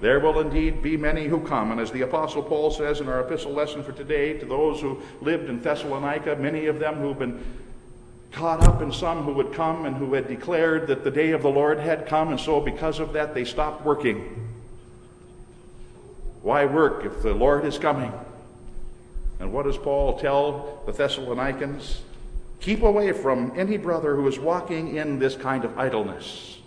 There 0.00 0.18
will 0.18 0.40
indeed 0.40 0.82
be 0.82 0.96
many 0.96 1.28
who 1.28 1.38
come, 1.46 1.70
and 1.70 1.80
as 1.80 1.92
the 1.92 2.02
Apostle 2.02 2.42
Paul 2.42 2.72
says 2.72 3.00
in 3.00 3.08
our 3.08 3.20
epistle 3.20 3.52
lesson 3.52 3.84
for 3.84 3.92
today, 3.92 4.36
to 4.38 4.46
those 4.46 4.80
who 4.80 5.00
lived 5.20 5.48
in 5.48 5.62
Thessalonica, 5.62 6.34
many 6.34 6.66
of 6.66 6.80
them 6.80 6.96
who've 6.96 7.18
been 7.18 7.40
caught 8.32 8.62
up 8.62 8.82
in 8.82 8.92
some 8.92 9.22
who 9.22 9.32
would 9.32 9.52
come 9.52 9.86
and 9.86 9.96
who 9.96 10.14
had 10.14 10.28
declared 10.28 10.86
that 10.88 11.04
the 11.04 11.10
day 11.10 11.30
of 11.32 11.42
the 11.42 11.50
Lord 11.50 11.78
had 11.78 12.06
come, 12.06 12.28
and 12.28 12.40
so 12.40 12.60
because 12.60 12.98
of 12.98 13.12
that 13.14 13.34
they 13.34 13.44
stopped 13.44 13.84
working. 13.84 14.48
Why 16.42 16.64
work 16.66 17.04
if 17.04 17.22
the 17.22 17.34
Lord 17.34 17.64
is 17.64 17.78
coming? 17.78 18.12
And 19.40 19.52
what 19.52 19.64
does 19.64 19.78
Paul 19.78 20.18
tell 20.18 20.82
the 20.86 20.92
Thessalonians? 20.92 22.02
Keep 22.60 22.82
away 22.82 23.12
from 23.12 23.52
any 23.56 23.76
brother 23.76 24.16
who 24.16 24.26
is 24.26 24.38
walking 24.38 24.96
in 24.96 25.18
this 25.18 25.36
kind 25.36 25.64
of 25.64 25.78
idleness 25.78 26.58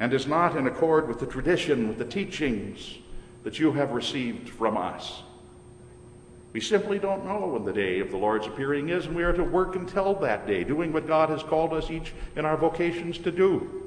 and 0.00 0.12
is 0.12 0.26
not 0.26 0.56
in 0.56 0.66
accord 0.66 1.08
with 1.08 1.20
the 1.20 1.26
tradition, 1.26 1.88
with 1.88 1.98
the 1.98 2.04
teachings 2.04 2.98
that 3.44 3.58
you 3.58 3.72
have 3.72 3.92
received 3.92 4.48
from 4.48 4.76
us. 4.76 5.22
We 6.52 6.60
simply 6.60 6.98
don't 6.98 7.26
know 7.26 7.46
when 7.48 7.64
the 7.64 7.72
day 7.72 8.00
of 8.00 8.10
the 8.10 8.16
Lord's 8.16 8.46
appearing 8.46 8.88
is, 8.88 9.06
and 9.06 9.14
we 9.14 9.22
are 9.22 9.32
to 9.32 9.44
work 9.44 9.76
until 9.76 10.14
that 10.14 10.46
day, 10.46 10.64
doing 10.64 10.92
what 10.92 11.06
God 11.06 11.28
has 11.28 11.42
called 11.42 11.72
us 11.72 11.90
each 11.90 12.12
in 12.36 12.44
our 12.44 12.56
vocations 12.56 13.18
to 13.18 13.30
do. 13.30 13.84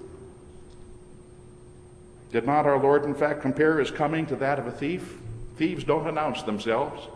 Did 2.32 2.46
not 2.46 2.65
our 2.65 2.80
Lord, 2.80 3.03
in 3.03 3.15
fact, 3.15 3.41
compare 3.41 3.80
his 3.80 3.91
coming 3.91 4.25
to 4.27 4.36
that 4.38 4.60
of 4.60 4.68
a 4.68 4.72
thief? 4.72 5.18
Thieves 5.58 5.84
don't 5.84 6.08
announce 6.08 6.44
themselves, 6.44 7.08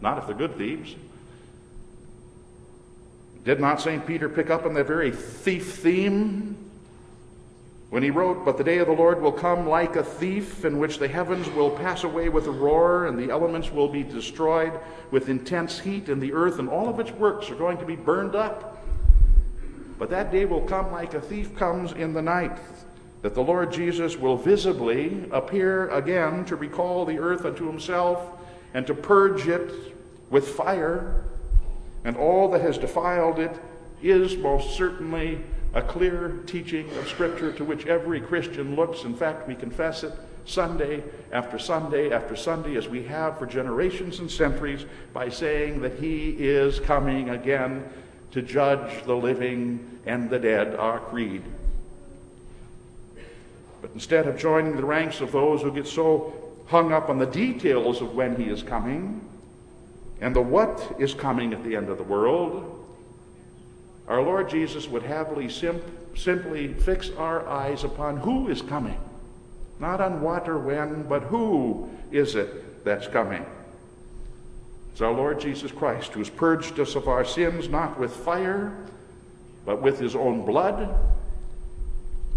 not 0.00 0.18
if 0.18 0.26
they're 0.26 0.36
good 0.36 0.56
thieves. 0.56 0.94
Did 3.44 3.60
not 3.60 3.80
St. 3.80 4.06
Peter 4.06 4.28
pick 4.28 4.50
up 4.50 4.64
on 4.64 4.74
that 4.74 4.86
very 4.86 5.10
thief 5.10 5.74
theme 5.74 6.65
when 7.90 8.02
he 8.02 8.10
wrote, 8.10 8.44
But 8.44 8.58
the 8.58 8.64
day 8.64 8.78
of 8.78 8.86
the 8.86 8.92
Lord 8.92 9.20
will 9.20 9.32
come 9.32 9.68
like 9.68 9.96
a 9.96 10.02
thief, 10.02 10.64
in 10.64 10.78
which 10.78 10.98
the 10.98 11.08
heavens 11.08 11.48
will 11.50 11.70
pass 11.70 12.04
away 12.04 12.28
with 12.28 12.46
a 12.46 12.50
roar, 12.50 13.06
and 13.06 13.18
the 13.18 13.30
elements 13.30 13.70
will 13.70 13.88
be 13.88 14.02
destroyed 14.02 14.72
with 15.10 15.28
intense 15.28 15.78
heat, 15.78 16.08
and 16.08 16.20
the 16.20 16.32
earth 16.32 16.58
and 16.58 16.68
all 16.68 16.88
of 16.88 16.98
its 16.98 17.12
works 17.12 17.50
are 17.50 17.54
going 17.54 17.78
to 17.78 17.86
be 17.86 17.96
burned 17.96 18.34
up. 18.34 18.84
But 19.98 20.10
that 20.10 20.32
day 20.32 20.44
will 20.44 20.62
come 20.62 20.92
like 20.92 21.14
a 21.14 21.20
thief 21.20 21.56
comes 21.56 21.92
in 21.92 22.12
the 22.12 22.22
night, 22.22 22.58
that 23.22 23.34
the 23.34 23.42
Lord 23.42 23.72
Jesus 23.72 24.16
will 24.16 24.36
visibly 24.36 25.28
appear 25.30 25.88
again 25.88 26.44
to 26.46 26.56
recall 26.56 27.04
the 27.04 27.18
earth 27.18 27.44
unto 27.44 27.66
himself 27.66 28.20
and 28.74 28.86
to 28.86 28.94
purge 28.94 29.48
it 29.48 29.94
with 30.28 30.48
fire 30.48 31.24
and 32.04 32.16
all 32.16 32.48
that 32.50 32.60
has 32.60 32.78
defiled 32.78 33.38
it 33.38 33.58
is 34.02 34.36
most 34.36 34.76
certainly 34.76 35.40
a 35.76 35.82
clear 35.82 36.40
teaching 36.46 36.90
of 36.96 37.06
Scripture 37.06 37.52
to 37.52 37.62
which 37.62 37.84
every 37.84 38.18
Christian 38.18 38.74
looks. 38.74 39.04
In 39.04 39.14
fact, 39.14 39.46
we 39.46 39.54
confess 39.54 40.04
it 40.04 40.12
Sunday 40.46 41.04
after 41.32 41.58
Sunday 41.58 42.10
after 42.12 42.34
Sunday, 42.34 42.76
as 42.76 42.88
we 42.88 43.02
have 43.02 43.38
for 43.38 43.44
generations 43.44 44.18
and 44.18 44.30
centuries, 44.30 44.86
by 45.12 45.28
saying 45.28 45.82
that 45.82 45.98
He 45.98 46.30
is 46.30 46.80
coming 46.80 47.28
again 47.28 47.84
to 48.30 48.40
judge 48.40 49.04
the 49.04 49.14
living 49.14 50.00
and 50.06 50.30
the 50.30 50.38
dead, 50.38 50.74
our 50.76 50.98
creed. 50.98 51.42
But 53.82 53.90
instead 53.92 54.26
of 54.26 54.38
joining 54.38 54.76
the 54.76 54.84
ranks 54.84 55.20
of 55.20 55.30
those 55.30 55.60
who 55.60 55.70
get 55.70 55.86
so 55.86 56.54
hung 56.68 56.90
up 56.90 57.10
on 57.10 57.18
the 57.18 57.26
details 57.26 58.00
of 58.00 58.14
when 58.14 58.34
He 58.36 58.44
is 58.44 58.62
coming, 58.62 59.20
and 60.22 60.34
the 60.34 60.40
what 60.40 60.96
is 60.98 61.12
coming 61.12 61.52
at 61.52 61.62
the 61.64 61.76
end 61.76 61.90
of 61.90 61.98
the 61.98 62.02
world, 62.02 62.85
our 64.08 64.22
Lord 64.22 64.48
Jesus 64.48 64.88
would 64.88 65.02
happily 65.02 65.48
sim- 65.48 65.82
simply 66.14 66.72
fix 66.72 67.10
our 67.10 67.46
eyes 67.48 67.84
upon 67.84 68.18
who 68.18 68.48
is 68.48 68.62
coming. 68.62 68.98
Not 69.78 70.00
on 70.00 70.20
what 70.20 70.48
or 70.48 70.58
when, 70.58 71.02
but 71.02 71.24
who 71.24 71.90
is 72.10 72.34
it 72.34 72.84
that's 72.84 73.08
coming. 73.08 73.44
It's 74.92 75.02
our 75.02 75.12
Lord 75.12 75.40
Jesus 75.40 75.72
Christ 75.72 76.12
who 76.12 76.20
has 76.20 76.30
purged 76.30 76.80
us 76.80 76.94
of 76.94 77.08
our 77.08 77.24
sins 77.24 77.68
not 77.68 77.98
with 77.98 78.14
fire, 78.16 78.74
but 79.66 79.82
with 79.82 79.98
his 79.98 80.14
own 80.14 80.46
blood, 80.46 80.94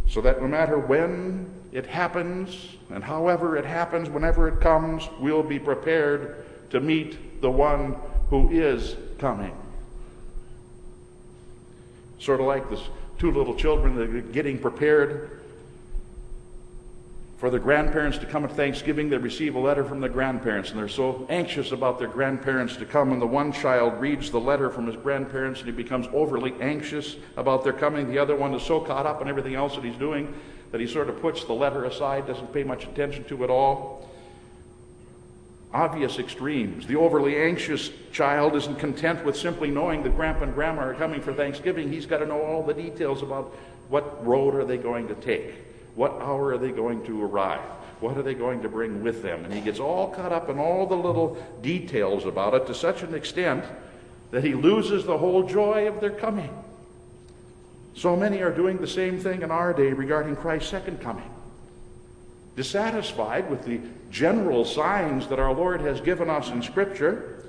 so 0.08 0.20
that 0.22 0.42
no 0.42 0.48
matter 0.48 0.78
when 0.78 1.50
it 1.72 1.86
happens 1.86 2.76
and 2.90 3.04
however 3.04 3.56
it 3.56 3.64
happens, 3.64 4.10
whenever 4.10 4.48
it 4.48 4.60
comes, 4.60 5.08
we'll 5.20 5.44
be 5.44 5.60
prepared 5.60 6.44
to 6.72 6.80
meet 6.80 7.42
the 7.42 7.50
one 7.50 7.96
who 8.30 8.50
is 8.50 8.96
coming. 9.20 9.56
Sort 12.20 12.40
of 12.40 12.46
like 12.46 12.70
this 12.70 12.82
two 13.18 13.32
little 13.32 13.56
children 13.56 13.96
that 13.96 14.10
are 14.10 14.22
getting 14.22 14.60
prepared 14.60 15.42
for 17.38 17.50
their 17.50 17.60
grandparents 17.60 18.18
to 18.18 18.26
come 18.26 18.44
at 18.44 18.52
Thanksgiving. 18.52 19.10
They 19.10 19.18
receive 19.18 19.56
a 19.56 19.60
letter 19.60 19.86
from 19.86 20.02
their 20.02 20.10
grandparents, 20.10 20.72
and 20.72 20.80
they're 20.80 20.90
so 20.90 21.26
anxious 21.30 21.72
about 21.72 21.98
their 21.98 22.10
grandparents 22.10 22.76
to 22.78 22.86
come. 22.86 23.14
And 23.14 23.22
the 23.22 23.28
one 23.28 23.54
child 23.54 24.00
reads 24.02 24.30
the 24.30 24.40
letter 24.40 24.70
from 24.70 24.88
his 24.88 24.98
grandparents, 24.98 25.62
and 25.62 25.70
he 25.70 25.76
becomes 25.76 26.08
overly 26.14 26.54
anxious 26.60 27.16
about 27.38 27.64
their 27.64 27.74
coming. 27.74 28.10
The 28.10 28.18
other 28.18 28.36
one 28.36 28.54
is 28.54 28.64
so 28.64 28.82
caught 28.82 29.06
up 29.06 29.22
in 29.22 29.30
everything 29.30 29.56
else 29.56 29.76
that 29.76 29.84
he's 29.84 29.96
doing 29.96 30.34
that 30.72 30.82
he 30.82 30.88
sort 30.88 31.10
of 31.10 31.20
puts 31.22 31.46
the 31.46 31.54
letter 31.54 31.86
aside, 31.86 32.28
doesn't 32.28 32.54
pay 32.54 32.64
much 32.64 32.84
attention 32.84 33.24
to 33.26 33.42
it 33.42 33.46
at 33.46 33.50
all. 33.50 34.09
Obvious 35.74 36.18
extremes. 36.18 36.88
The 36.88 36.96
overly 36.96 37.38
anxious 37.38 37.92
child 38.12 38.56
isn't 38.56 38.80
content 38.80 39.24
with 39.24 39.38
simply 39.38 39.70
knowing 39.70 40.04
that 40.04 40.16
grandpa 40.16 40.44
and 40.44 40.54
grandma 40.54 40.82
are 40.82 40.96
coming 40.96 41.22
for 41.22 41.34
Thanksgiving. 41.34 41.92
He's 41.92 42.06
got 42.06 42.20
to 42.20 42.26
know 42.26 42.42
all 42.42 42.64
the 42.64 42.74
details 42.74 43.22
about 43.22 43.56
what 43.90 44.26
road 44.26 44.56
are 44.56 44.66
they 44.66 44.78
going 44.78 45.08
to 45.08 45.16
take? 45.16 45.54
What 45.96 46.14
hour 46.22 46.50
are 46.50 46.58
they 46.58 46.72
going 46.72 47.06
to 47.06 47.24
arrive? 47.24 47.62
What 48.00 48.18
are 48.18 48.24
they 48.24 48.34
going 48.34 48.62
to 48.62 48.70
bring 48.70 49.04
with 49.04 49.22
them? 49.22 49.44
And 49.44 49.54
he 49.54 49.62
gets 49.62 49.80
all 49.80 50.10
caught 50.10 50.32
up 50.32 50.50
in 50.50 50.58
all 50.58 50.86
the 50.86 50.96
little 50.96 51.44
details 51.62 52.26
about 52.26 52.54
it 52.54 52.68
to 52.68 52.74
such 52.74 53.04
an 53.04 53.14
extent 53.14 53.66
that 54.32 54.44
he 54.44 54.54
loses 54.54 55.06
the 55.06 55.18
whole 55.18 55.44
joy 55.44 55.88
of 55.88 56.00
their 56.00 56.12
coming. 56.12 56.50
So 57.96 58.16
many 58.16 58.42
are 58.42 58.54
doing 58.54 58.78
the 58.78 58.88
same 58.88 59.20
thing 59.20 59.42
in 59.42 59.52
our 59.52 59.74
day 59.74 59.92
regarding 59.92 60.36
Christ's 60.36 60.70
second 60.70 61.02
coming. 61.02 61.30
Dissatisfied 62.60 63.50
with 63.50 63.64
the 63.64 63.80
general 64.12 64.66
signs 64.66 65.28
that 65.28 65.40
our 65.40 65.54
Lord 65.54 65.80
has 65.80 66.02
given 66.02 66.30
us 66.30 66.50
in 66.50 66.62
Scripture, 66.62 67.46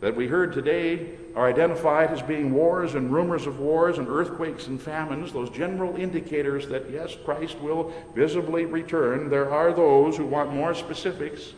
that 0.00 0.16
we 0.16 0.26
heard 0.26 0.54
today 0.54 1.10
are 1.36 1.46
identified 1.46 2.10
as 2.10 2.22
being 2.22 2.54
wars 2.54 2.94
and 2.94 3.12
rumors 3.12 3.46
of 3.46 3.60
wars 3.60 3.98
and 3.98 4.08
earthquakes 4.08 4.66
and 4.66 4.80
famines, 4.80 5.34
those 5.34 5.50
general 5.50 5.96
indicators 5.96 6.66
that, 6.68 6.88
yes, 6.90 7.14
Christ 7.26 7.58
will 7.58 7.92
visibly 8.14 8.64
return. 8.64 9.28
There 9.28 9.52
are 9.52 9.74
those 9.74 10.16
who 10.16 10.24
want 10.24 10.54
more 10.54 10.74
specifics 10.74 11.52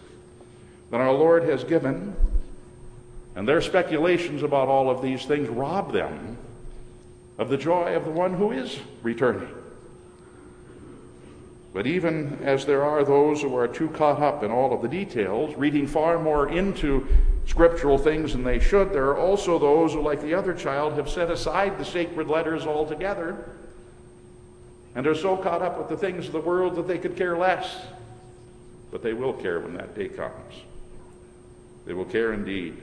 than 0.90 1.00
our 1.00 1.12
Lord 1.12 1.44
has 1.44 1.62
given, 1.62 2.16
and 3.36 3.46
their 3.46 3.60
speculations 3.60 4.42
about 4.42 4.66
all 4.66 4.90
of 4.90 5.02
these 5.02 5.24
things 5.24 5.48
rob 5.48 5.92
them 5.92 6.36
of 7.38 7.48
the 7.48 7.58
joy 7.58 7.94
of 7.94 8.04
the 8.04 8.10
one 8.10 8.34
who 8.34 8.50
is 8.50 8.76
returning. 9.04 9.54
But 11.76 11.86
even 11.86 12.38
as 12.42 12.64
there 12.64 12.82
are 12.82 13.04
those 13.04 13.42
who 13.42 13.54
are 13.54 13.68
too 13.68 13.90
caught 13.90 14.22
up 14.22 14.42
in 14.42 14.50
all 14.50 14.72
of 14.72 14.80
the 14.80 14.88
details, 14.88 15.54
reading 15.56 15.86
far 15.86 16.18
more 16.18 16.48
into 16.48 17.06
scriptural 17.44 17.98
things 17.98 18.32
than 18.32 18.44
they 18.44 18.58
should, 18.60 18.94
there 18.94 19.08
are 19.08 19.18
also 19.18 19.58
those 19.58 19.92
who, 19.92 20.00
like 20.00 20.22
the 20.22 20.32
other 20.32 20.54
child, 20.54 20.94
have 20.94 21.10
set 21.10 21.30
aside 21.30 21.76
the 21.76 21.84
sacred 21.84 22.28
letters 22.28 22.64
altogether 22.64 23.50
and 24.94 25.06
are 25.06 25.14
so 25.14 25.36
caught 25.36 25.60
up 25.60 25.76
with 25.76 25.90
the 25.90 25.98
things 25.98 26.24
of 26.24 26.32
the 26.32 26.40
world 26.40 26.76
that 26.76 26.88
they 26.88 26.96
could 26.96 27.14
care 27.14 27.36
less. 27.36 27.76
But 28.90 29.02
they 29.02 29.12
will 29.12 29.34
care 29.34 29.60
when 29.60 29.74
that 29.74 29.94
day 29.94 30.08
comes. 30.08 30.54
They 31.84 31.92
will 31.92 32.06
care 32.06 32.32
indeed. 32.32 32.74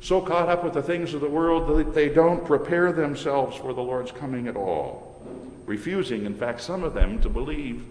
So 0.00 0.22
caught 0.22 0.48
up 0.48 0.64
with 0.64 0.72
the 0.72 0.82
things 0.82 1.12
of 1.12 1.20
the 1.20 1.28
world 1.28 1.68
that 1.76 1.94
they 1.94 2.08
don't 2.08 2.46
prepare 2.46 2.92
themselves 2.92 3.58
for 3.58 3.74
the 3.74 3.82
Lord's 3.82 4.10
coming 4.10 4.48
at 4.48 4.56
all 4.56 5.05
refusing, 5.66 6.24
in 6.24 6.34
fact, 6.34 6.60
some 6.60 6.82
of 6.82 6.94
them 6.94 7.20
to 7.20 7.28
believe 7.28 7.84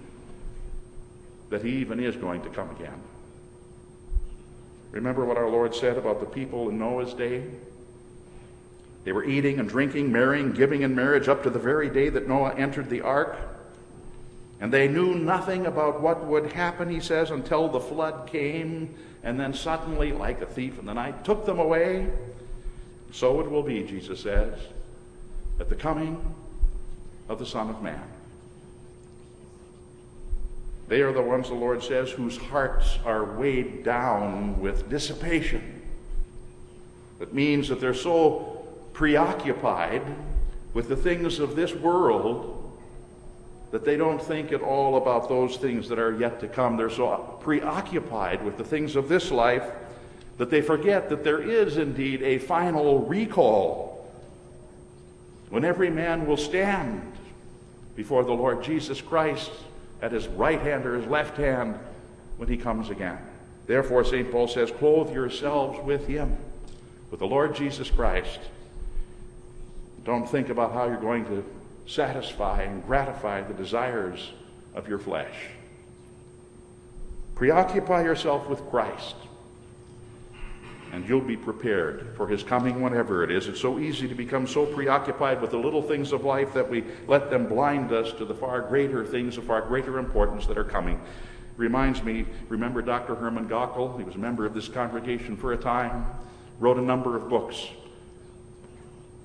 that 1.49 1.63
he 1.63 1.77
even 1.77 1.99
is 1.99 2.15
going 2.15 2.41
to 2.41 2.49
come 2.49 2.69
again. 2.71 2.99
Remember 4.91 5.25
what 5.25 5.37
our 5.37 5.49
Lord 5.49 5.75
said 5.75 5.97
about 5.97 6.21
the 6.21 6.25
people 6.25 6.69
in 6.69 6.79
Noah's 6.79 7.13
day? 7.13 7.43
They 9.03 9.11
were 9.11 9.25
eating 9.25 9.59
and 9.59 9.69
drinking, 9.69 10.11
marrying, 10.11 10.53
giving 10.53 10.81
in 10.81 10.95
marriage 10.95 11.27
up 11.27 11.43
to 11.43 11.49
the 11.49 11.59
very 11.59 11.89
day 11.89 12.09
that 12.09 12.27
Noah 12.27 12.55
entered 12.55 12.89
the 12.89 13.01
ark. 13.01 13.37
And 14.61 14.73
they 14.73 14.87
knew 14.87 15.13
nothing 15.13 15.65
about 15.65 16.01
what 16.01 16.25
would 16.25 16.53
happen, 16.53 16.89
he 16.89 17.01
says, 17.01 17.29
until 17.29 17.67
the 17.67 17.79
flood 17.79 18.27
came, 18.27 18.95
and 19.21 19.39
then 19.39 19.53
suddenly, 19.53 20.13
like 20.13 20.41
a 20.41 20.45
thief 20.45 20.79
in 20.79 20.85
the 20.85 20.93
night, 20.93 21.25
took 21.25 21.45
them 21.45 21.59
away. 21.59 22.09
So 23.11 23.41
it 23.41 23.51
will 23.51 23.63
be, 23.63 23.83
Jesus 23.83 24.21
says, 24.21 24.57
at 25.59 25.69
the 25.69 25.75
coming 25.75 26.33
of 27.27 27.39
the 27.39 27.45
Son 27.45 27.69
of 27.69 27.81
Man. 27.81 28.01
They 30.87 31.01
are 31.01 31.11
the 31.11 31.21
ones, 31.21 31.47
the 31.47 31.55
Lord 31.55 31.83
says, 31.83 32.11
whose 32.11 32.37
hearts 32.37 32.99
are 33.05 33.23
weighed 33.23 33.83
down 33.83 34.59
with 34.59 34.89
dissipation. 34.89 35.81
That 37.19 37.33
means 37.33 37.69
that 37.69 37.79
they're 37.79 37.93
so 37.93 38.67
preoccupied 38.93 40.03
with 40.73 40.89
the 40.89 40.95
things 40.95 41.39
of 41.39 41.55
this 41.55 41.73
world 41.73 42.51
that 43.71 43.83
they 43.83 43.97
don't 43.97 44.21
think 44.21 44.51
at 44.51 44.61
all 44.61 44.97
about 44.97 45.27
those 45.27 45.57
things 45.57 45.89
that 45.89 45.99
are 45.99 46.15
yet 46.15 46.39
to 46.39 46.47
come. 46.47 46.77
They're 46.77 46.89
so 46.89 47.37
preoccupied 47.41 48.43
with 48.43 48.57
the 48.57 48.63
things 48.63 48.95
of 48.95 49.09
this 49.09 49.31
life 49.31 49.63
that 50.37 50.49
they 50.49 50.61
forget 50.61 51.09
that 51.09 51.23
there 51.23 51.41
is 51.41 51.77
indeed 51.77 52.21
a 52.21 52.37
final 52.37 52.99
recall 53.05 53.84
when 55.49 55.65
every 55.65 55.89
man 55.89 56.25
will 56.25 56.37
stand 56.37 57.13
before 57.95 58.23
the 58.23 58.33
Lord 58.33 58.63
Jesus 58.63 59.01
Christ 59.01 59.51
at 60.01 60.11
his 60.11 60.27
right 60.27 60.59
hand 60.61 60.85
or 60.85 60.95
his 60.95 61.07
left 61.07 61.37
hand 61.37 61.77
when 62.37 62.49
he 62.49 62.57
comes 62.57 62.89
again. 62.89 63.17
Therefore, 63.67 64.03
St. 64.03 64.31
Paul 64.31 64.47
says, 64.47 64.71
clothe 64.71 65.13
yourselves 65.13 65.79
with 65.83 66.07
him, 66.07 66.35
with 67.09 67.19
the 67.19 67.27
Lord 67.27 67.55
Jesus 67.55 67.89
Christ. 67.89 68.39
Don't 70.03 70.29
think 70.29 70.49
about 70.49 70.73
how 70.73 70.85
you're 70.85 70.97
going 70.97 71.25
to 71.25 71.43
satisfy 71.87 72.63
and 72.63 72.85
gratify 72.85 73.41
the 73.41 73.53
desires 73.53 74.31
of 74.75 74.87
your 74.87 74.99
flesh. 74.99 75.33
Preoccupy 77.35 78.03
yourself 78.03 78.47
with 78.47 78.69
Christ 78.69 79.15
and 80.91 81.07
you'll 81.07 81.21
be 81.21 81.37
prepared 81.37 82.13
for 82.15 82.27
his 82.27 82.43
coming 82.43 82.81
whenever 82.81 83.23
it 83.23 83.31
is. 83.31 83.47
It's 83.47 83.59
so 83.59 83.79
easy 83.79 84.07
to 84.07 84.15
become 84.15 84.47
so 84.47 84.65
preoccupied 84.65 85.41
with 85.41 85.51
the 85.51 85.57
little 85.57 85.81
things 85.81 86.11
of 86.11 86.23
life 86.23 86.53
that 86.53 86.69
we 86.69 86.83
let 87.07 87.29
them 87.29 87.47
blind 87.47 87.91
us 87.91 88.11
to 88.13 88.25
the 88.25 88.33
far 88.33 88.61
greater 88.61 89.05
things 89.05 89.37
of 89.37 89.45
far 89.45 89.61
greater 89.61 89.97
importance 89.97 90.45
that 90.47 90.57
are 90.57 90.63
coming. 90.63 90.99
Reminds 91.57 92.03
me, 92.03 92.25
remember 92.49 92.81
Dr. 92.81 93.15
Herman 93.15 93.47
Gockel? 93.47 93.97
He 93.97 94.03
was 94.03 94.15
a 94.15 94.19
member 94.19 94.45
of 94.45 94.53
this 94.53 94.67
congregation 94.67 95.37
for 95.37 95.53
a 95.53 95.57
time, 95.57 96.05
wrote 96.59 96.77
a 96.77 96.81
number 96.81 97.15
of 97.15 97.29
books, 97.29 97.67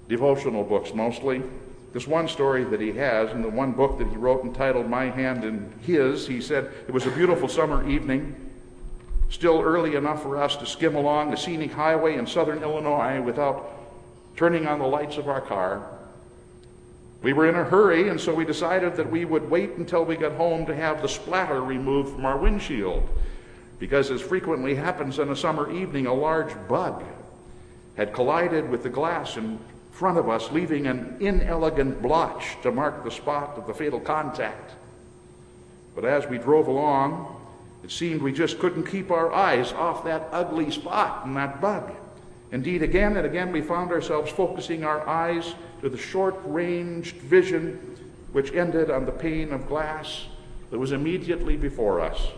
devotional 0.09 0.65
books 0.65 0.95
mostly. 0.95 1.43
This 1.93 2.07
one 2.07 2.29
story 2.29 2.63
that 2.65 2.81
he 2.81 2.93
has, 2.93 3.33
in 3.33 3.43
the 3.43 3.49
one 3.49 3.73
book 3.73 3.99
that 3.99 4.09
he 4.09 4.17
wrote 4.17 4.45
entitled 4.45 4.89
My 4.89 5.07
Hand 5.07 5.45
in 5.45 5.73
His, 5.83 6.27
he 6.27 6.41
said, 6.41 6.73
It 6.87 6.93
was 6.93 7.07
a 7.07 7.11
beautiful 7.11 7.49
summer 7.49 7.89
evening 7.89 8.50
still 9.31 9.61
early 9.61 9.95
enough 9.95 10.23
for 10.23 10.37
us 10.37 10.57
to 10.57 10.67
skim 10.67 10.97
along 10.97 11.31
the 11.31 11.37
scenic 11.37 11.73
highway 11.73 12.17
in 12.17 12.27
southern 12.27 12.63
Illinois 12.63 13.21
without 13.21 13.71
turning 14.37 14.67
on 14.67 14.79
the 14.79 14.87
lights 14.87 15.17
of 15.17 15.29
our 15.29 15.41
car. 15.41 15.87
We 17.23 17.33
were 17.33 17.49
in 17.49 17.55
a 17.55 17.65
hurry, 17.65 18.09
and 18.09 18.21
so 18.21 18.35
we 18.35 18.45
decided 18.45 18.97
that 18.97 19.11
we 19.11 19.25
would 19.25 19.49
wait 19.51 19.73
until 19.73 20.05
we 20.05 20.17
got 20.17 20.33
home 20.33 20.67
to 20.67 20.75
have 20.75 21.03
the 21.03 21.09
splatter 21.09 21.63
removed 21.63 22.15
from 22.15 22.25
our 22.25 22.39
windshield. 22.39 23.09
Because, 23.79 24.11
as 24.11 24.21
frequently 24.21 24.75
happens 24.75 25.19
on 25.19 25.31
a 25.31 25.37
summer 25.37 25.71
evening, 25.71 26.07
a 26.07 26.15
large 26.15 26.53
bug 26.69 27.03
had 27.97 28.13
collided 28.13 28.69
with 28.69 28.83
the 28.83 28.89
glass 28.89 29.37
in 29.37 29.59
front 29.91 30.19
of 30.19 30.29
us, 30.29 30.51
leaving 30.51 30.87
an 30.87 31.17
inelegant 31.21 32.01
blotch 32.01 32.57
to 32.63 32.73
mark 32.73 33.05
the 33.05 33.11
spot 33.11 33.59
of 33.59 33.67
the 33.67 33.75
fatal 33.75 34.01
contact. 34.01 34.73
But 35.95 36.05
as 36.05 36.27
we 36.27 36.39
drove 36.39 36.69
along, 36.69 37.40
it 37.83 37.91
seemed 37.91 38.23
we 38.23 38.33
just 38.33 38.59
couldn't 38.59 38.87
keep 38.87 39.11
our 39.11 39.33
eyes 39.33 39.73
off 39.73 40.05
that 40.05 40.29
ugly 40.33 40.71
spot 40.71 41.27
and 41.27 41.37
that 41.37 41.61
bug. 41.61 41.93
Indeed, 42.53 42.83
again 42.83 43.17
and 43.17 43.27
again, 43.27 43.53
we 43.53 43.61
found 43.61 43.93
ourselves 43.93 44.31
focusing 44.31 44.85
our 44.85 45.07
eyes 45.09 45.55
to 45.81 45.89
the 45.89 45.99
short 45.99 46.37
ranged 46.45 47.17
vision 47.17 47.97
which 48.33 48.53
ended 48.53 48.91
on 48.91 49.07
the 49.07 49.13
pane 49.13 49.53
of 49.53 49.67
glass 49.67 50.27
that 50.71 50.79
was 50.79 50.93
immediately 50.93 51.57
before 51.57 52.01
us. 52.01 52.29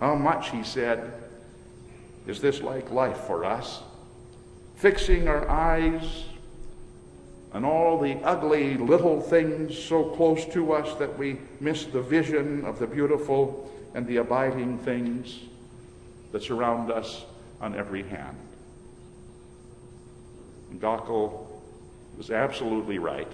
How 0.00 0.14
much, 0.14 0.50
he 0.50 0.62
said, 0.62 1.12
is 2.26 2.40
this 2.40 2.60
like 2.60 2.90
life 2.90 3.18
for 3.18 3.44
us? 3.44 3.82
Fixing 4.76 5.28
our 5.28 5.48
eyes 5.48 6.24
and 7.54 7.66
all 7.66 7.98
the 7.98 8.14
ugly 8.24 8.76
little 8.76 9.20
things 9.20 9.76
so 9.76 10.04
close 10.04 10.44
to 10.46 10.72
us 10.72 10.96
that 10.98 11.18
we 11.18 11.38
miss 11.60 11.84
the 11.84 12.00
vision 12.00 12.64
of 12.64 12.78
the 12.78 12.86
beautiful 12.86 13.70
and 13.94 14.06
the 14.06 14.16
abiding 14.16 14.78
things 14.78 15.38
that 16.32 16.42
surround 16.42 16.90
us 16.90 17.24
on 17.60 17.76
every 17.76 18.02
hand. 18.02 18.36
And 20.70 20.80
Gockel 20.80 21.46
was 22.16 22.30
absolutely 22.30 22.98
right. 22.98 23.30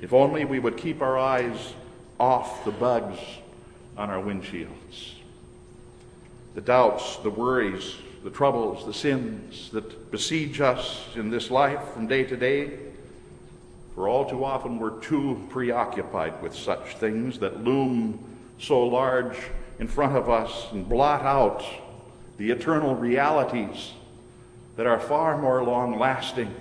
If 0.00 0.12
only 0.12 0.44
we 0.44 0.60
would 0.60 0.76
keep 0.76 1.02
our 1.02 1.18
eyes 1.18 1.74
off 2.18 2.64
the 2.64 2.70
bugs 2.70 3.18
on 3.96 4.08
our 4.08 4.22
windshields, 4.22 5.14
the 6.54 6.60
doubts, 6.60 7.16
the 7.18 7.30
worries, 7.30 7.96
the 8.22 8.30
troubles, 8.30 8.84
the 8.84 8.94
sins 8.94 9.70
that 9.70 10.10
besiege 10.10 10.60
us 10.60 11.06
in 11.14 11.30
this 11.30 11.50
life 11.50 11.82
from 11.94 12.06
day 12.06 12.24
to 12.24 12.36
day. 12.36 12.78
For 13.94 14.08
all 14.08 14.28
too 14.28 14.44
often 14.44 14.78
we're 14.78 15.00
too 15.00 15.46
preoccupied 15.48 16.42
with 16.42 16.54
such 16.54 16.96
things 16.96 17.38
that 17.38 17.64
loom 17.64 18.22
so 18.58 18.86
large 18.86 19.36
in 19.78 19.88
front 19.88 20.16
of 20.16 20.28
us 20.28 20.68
and 20.72 20.88
blot 20.88 21.22
out 21.22 21.64
the 22.36 22.50
eternal 22.50 22.94
realities 22.94 23.92
that 24.76 24.86
are 24.86 25.00
far 25.00 25.38
more 25.38 25.62
long 25.62 25.98
lasting 25.98 26.54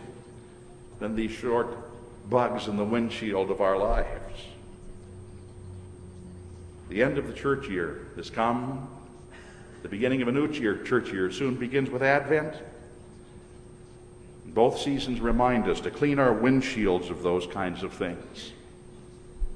than 0.99 1.15
these 1.15 1.31
short 1.31 1.67
bugs 2.29 2.67
in 2.67 2.77
the 2.77 2.85
windshield 2.85 3.51
of 3.51 3.61
our 3.61 3.77
lives. 3.77 4.43
The 6.89 7.03
end 7.03 7.17
of 7.17 7.27
the 7.27 7.33
church 7.33 7.69
year 7.69 8.07
has 8.15 8.29
come. 8.29 8.89
The 9.81 9.89
beginning 9.89 10.21
of 10.21 10.27
a 10.27 10.31
new 10.31 10.51
church 10.51 11.11
year 11.11 11.31
soon 11.31 11.55
begins 11.55 11.89
with 11.89 12.03
Advent. 12.03 12.53
Both 14.45 14.79
seasons 14.79 15.21
remind 15.21 15.69
us 15.69 15.79
to 15.81 15.91
clean 15.91 16.19
our 16.19 16.33
windshields 16.33 17.09
of 17.09 17.23
those 17.23 17.47
kinds 17.47 17.81
of 17.83 17.93
things. 17.93 18.51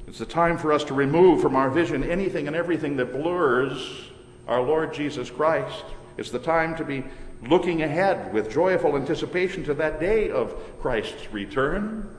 It's 0.08 0.20
the 0.20 0.26
time 0.26 0.58
for 0.58 0.72
us 0.72 0.86
to 0.86 0.94
remove 0.94 1.42
from 1.42 1.56
our 1.56 1.70
vision 1.70 2.04
anything 2.04 2.48
and 2.48 2.56
everything 2.56 2.96
that 2.98 3.12
blurs 3.12 4.10
our 4.48 4.62
Lord 4.62 4.94
Jesus 4.94 5.30
Christ. 5.30 5.84
It's 6.18 6.30
the 6.30 6.40
time 6.40 6.76
to 6.78 6.86
be 6.86 7.04
looking 7.42 7.82
ahead 7.82 8.34
with 8.34 8.52
joyful 8.52 8.96
anticipation 8.96 9.66
to 9.66 9.74
that 9.74 10.00
day 10.00 10.30
of 10.30 10.56
Christ's 10.80 11.34
return. 11.34 12.10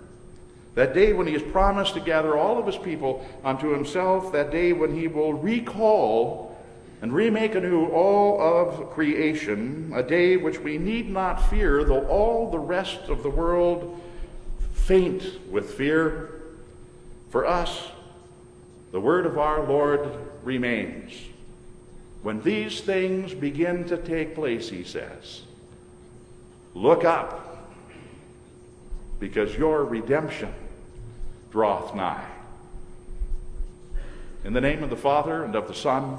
That 0.75 0.93
day 0.93 1.13
when 1.15 1.27
he 1.27 1.33
has 1.35 1.43
promised 1.43 1.95
to 1.95 2.01
gather 2.01 2.37
all 2.37 2.59
of 2.59 2.67
his 2.67 2.77
people 2.77 3.25
unto 3.45 3.71
himself, 3.71 4.33
that 4.33 4.51
day 4.51 4.73
when 4.73 4.95
he 4.95 5.09
will 5.09 5.33
recall 5.33 6.54
and 7.03 7.13
remake 7.13 7.55
anew 7.55 7.87
all 7.87 8.41
of 8.41 8.91
creation, 8.91 9.93
a 9.95 10.03
day 10.03 10.37
which 10.37 10.59
we 10.59 10.79
need 10.79 11.11
not 11.11 11.51
fear, 11.51 11.85
though 11.85 12.07
all 12.07 12.51
the 12.51 12.59
rest 12.59 13.09
of 13.09 13.23
the 13.23 13.31
world 13.31 14.01
faint 14.73 15.25
with 15.51 15.75
fear. 15.75 16.41
For 17.31 17.47
us, 17.47 17.89
the 18.93 19.01
word 19.01 19.27
of 19.27 19.39
our 19.39 19.67
Lord 19.67 20.09
remains. 20.43 21.13
When 22.23 22.41
these 22.41 22.81
things 22.81 23.35
begin 23.35 23.85
to 23.87 23.97
take 23.99 24.35
place, 24.35 24.71
he 24.71 24.85
says, 24.85 25.43
look 26.75 27.05
up, 27.05 27.71
because 29.21 29.57
your 29.57 29.85
redemption 29.85 30.53
draweth 31.51 31.95
nigh. 31.95 32.25
In 34.45 34.53
the 34.53 34.61
name 34.61 34.83
of 34.83 34.91
the 34.91 34.97
Father, 34.97 35.45
and 35.45 35.55
of 35.55 35.69
the 35.69 35.75
Son, 35.75 36.19